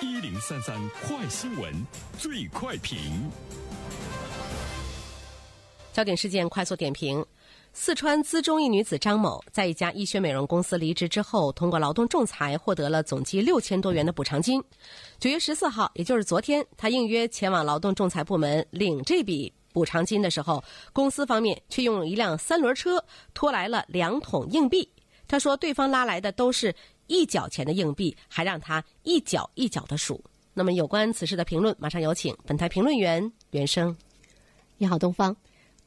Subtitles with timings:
[0.00, 1.74] 一零三三快新闻，
[2.16, 2.96] 最快评。
[5.92, 7.24] 焦点事件快速点评：
[7.72, 14.62] 四川资中一女子张某在一家医学美容公司离职之后，通过劳动仲裁获得了总计六千多元的补偿金。
[15.18, 20.62] 九月十四号，也就是昨天，她应约前往劳动仲裁部门领这笔补偿金的时候，
[20.92, 23.04] 公司方面却用一辆三轮车
[23.34, 24.88] 拖来了两桶硬币。
[25.26, 26.72] 她说，对方拉来的都是。
[27.08, 30.22] 一角钱的硬币，还让他一角一角的数。
[30.54, 33.96] 那么，有关此事的评论，马上有请本台评论员袁生。
[34.76, 35.36] 你好，东方。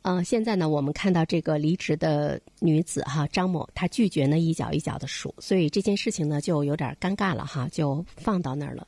[0.02, 8.88] 呃，现在呢，我们看到这个离职的女子哈张某，她拒绝呢一角一角的数，所以这件事情呢就有点尴尬了哈，就放到那儿了。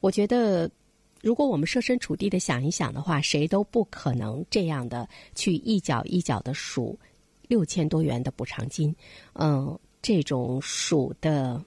[0.00, 0.70] 我觉得，
[1.20, 6.98] 如果我们设身处地的想一想的话，谁都不可能这样的去一角一角的数
[7.48, 8.94] 六千多元的补偿金。
[9.34, 11.62] 嗯，这种数的。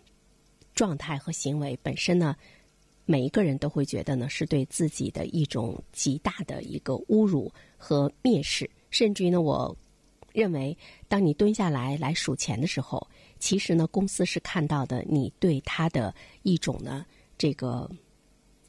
[0.77, 2.35] 状态和行为本身呢，
[3.03, 9.75] 每一个人都会觉得呢，是对自己的一种极大的一个侮辱和蔑视，甚至于呢，我
[10.33, 13.07] 认为，当你蹲下来来数钱的时候，
[13.39, 17.03] 其实呢，公司是看到的你对他的一种呢
[17.39, 17.89] 这个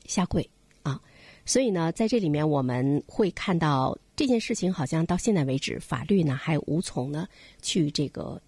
[0.07, 0.49] 下跪
[0.83, 0.99] 啊，
[1.45, 7.29] 所以呢，在这里面我们会看到这件事情，好像到现在为止，法律呢还无从呢
[7.61, 8.41] 去这个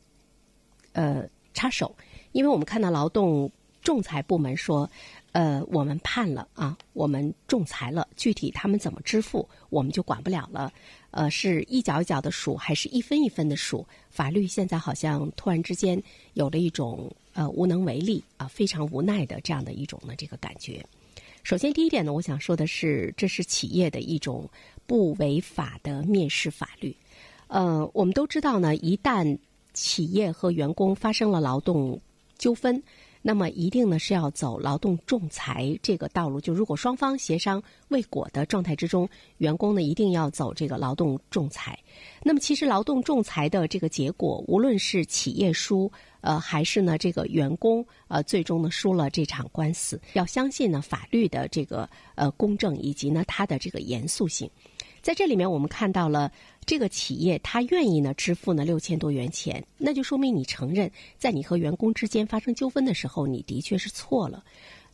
[0.92, 1.28] 呃。
[1.55, 1.95] 插手，
[2.33, 3.51] 因为我们看到劳动
[3.83, 4.89] 仲裁部门说，
[5.33, 10.73] 呃，我们判了啊，我们仲裁了，具体他们怎么支付，我们就管不了了。
[11.12, 13.87] 呃，是一角一角的数，还是一分一分的数？
[14.11, 16.01] 法律现在好像突然之间
[16.34, 20.84] 有了一种呃无能为力啊，非常无奈的这样的一种呢这个感觉。
[21.43, 24.48] 首先，第一点呢，我想说的是，这是企业的一种
[24.87, 26.95] 不违法的蔑视法律。
[27.47, 29.37] 呃，我们都知道呢，一旦
[29.81, 31.98] 企业和员工发生了劳动
[32.36, 32.83] 纠纷，
[33.23, 36.39] 那么一定呢是要走劳动仲裁这个道路。
[36.39, 41.78] 就如果双方协商未果的状态之中，员工呢一定要走这个劳动仲裁。
[42.22, 45.91] 那么其实劳动仲裁的这个结果，无论是企业输，
[46.21, 54.50] 呃，还是呢这个员工呃最终呢输了这场官司，要相信呢法律的这个呃公正以及呢它的这个严肃性。
[55.03, 56.31] 在这里面，我们看到了
[56.66, 64.44] 这个企业，他愿意呢支付呢六千多元钱，那就说明你承认，在你和员工之间发生纠纷的时候，你的确是错了，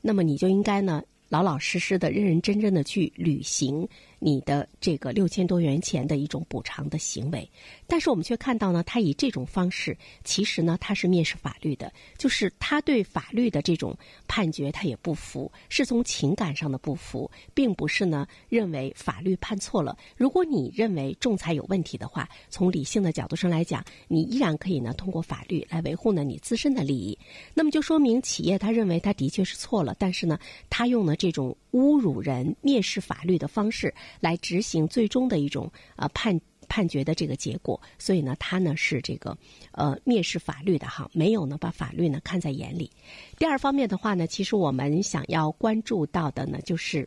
[0.00, 1.02] 那么你就应该呢。
[1.28, 7.50] 老老实实的、认认真真的去履行你的这个六千多元钱的一种补偿的行为，
[7.86, 13.94] 但是我们却看到呢，他以这种方式，其实呢，他是蔑视法律的，就是他对法律的这种
[14.26, 19.98] 判决他也不服，是从情感上的不服，并不是呢认为法律判错了。
[20.16, 27.18] 如果你认为仲裁有问题的话，从理性的角度上来讲，你依然可以呢通过法律来维护呢你自身的利益，
[27.52, 30.38] 那么就说明企业他认为他的确是错了，但是呢，
[30.70, 31.14] 他用呢。
[31.16, 39.36] 这种侮辱人、蔑视法律的方式来执行最终的一种呃判判决的这个结果，所以呢，他呢是这个
[39.72, 42.90] 呃蔑视法律的哈，没有呢把法律呢看在眼里。
[43.38, 47.06] 第二方面的话呢，其实我们想要关注到的呢，就是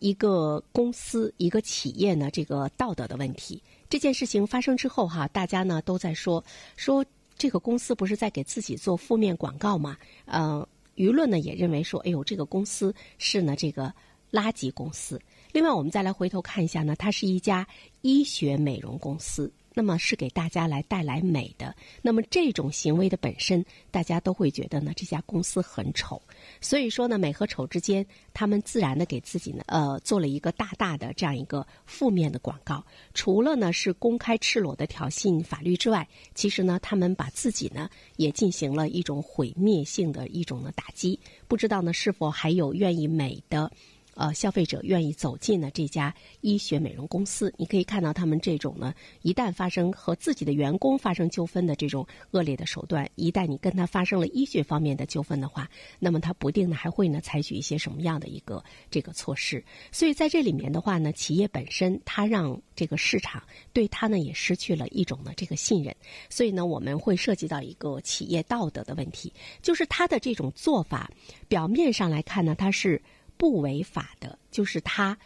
[0.00, 3.62] 一个公司、一个企业呢这个道德的问题。
[3.88, 6.44] 这件事情发生之后哈，大家呢都在说
[6.76, 7.04] 说
[7.38, 9.96] 这个公司不是在给自己做负面广告吗？
[10.26, 10.68] 呃。
[10.96, 13.92] 舆论呢也认为说，哎呦，这个公司是呢这个
[14.30, 15.20] 垃圾公司。
[15.52, 17.66] 另外，我们再来回头看一下呢，它是一家
[18.02, 19.52] 医学美容公司。
[19.74, 26.22] 那么是给大家来带来美的，那么这种行为的本身，大家都会觉得呢，这家公司很丑。
[26.60, 32.84] 所以说呢，美和丑之间，他们自然的给自己呢，呃，做了一个大大的这样一个负面的广告。
[33.14, 41.18] 除了呢是公开赤裸的挑衅法律之外，其实呢，他们把自己呢也进行了一种毁灭性的一种的打击。
[41.48, 43.72] 不知道呢是否还有愿意美的？
[44.16, 59.64] 呃，消费者愿意走进呢这家医学美容公司，你可以看到他们这种呢，一旦发生和自己的员工发生纠纷的这种恶劣的手段，一旦你跟他发生了医学方面的纠纷的话，那么他不定呢还会呢采取一些什么样的一个这个措施。
[59.90, 65.94] 所以在这里面的话呢，企业本身它让这个市场对它呢也失去了一种呢这个信任。
[66.30, 71.10] 所以呢，我们会涉及到一个企业道德的问题，就是他的这种做法，
[71.48, 73.02] 表面上来看呢，它是。
[73.36, 75.16] 不违法的，就是他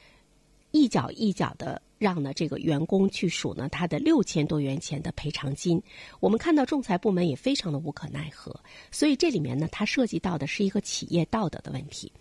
[0.71, 5.83] 一脚一脚的让呢这个员工去数呢他的六千多元钱的赔偿金。
[6.21, 8.59] 我们看到仲裁部门也非常的无可奈何，
[8.91, 12.13] 所以这里面呢，它涉及到的是一个企业道德的问题。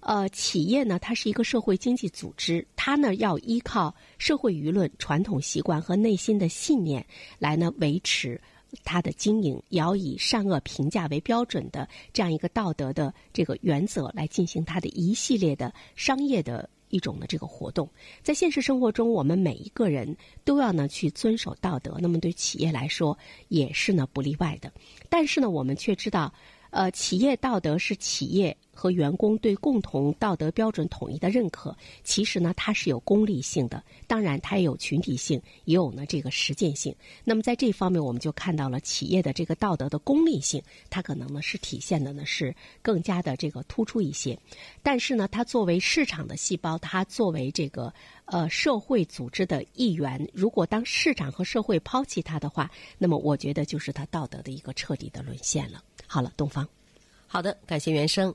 [0.00, 7.04] 呃，企业呢，它是一个社会经济组织，它呢要依靠社会舆论、传统习惯和内心的信念
[7.38, 8.40] 来呢维持。
[8.84, 16.68] 他的经营，要以善恶评价为标准的这样一个道德的这个原则来进行他的一系列的商业的。
[16.88, 17.90] 一种的这个活动，
[18.22, 21.98] 在现实生活中，我们每一个人都要呢去遵守道德。
[22.00, 23.18] 那么对企业来说，
[23.48, 24.72] 也是呢不例外的。
[25.08, 26.32] 但是呢，我们却知道，
[26.70, 28.56] 呃，企业道德是企业。
[28.76, 31.74] 和员工对共同道德标准统一的认可，
[32.04, 33.82] 其实呢，它是有功利性的。
[34.06, 36.94] 当然，它也有群体性，也有呢这个实践性。
[37.24, 44.38] 那么在这方面，我们就看到了企业的这个道德的功利性，它可能呢是体现的呢是更加的这个突出一些。
[44.82, 47.92] 但是呢，它作为市场的细胞，它作为这个
[48.26, 55.82] 呃社会组织的一员，如果当市场和社会抛弃它的话，那么我觉得就是它道德的一个彻底的沦陷了。
[56.06, 56.68] 好了，东方，
[57.26, 58.34] 好的，感谢原生。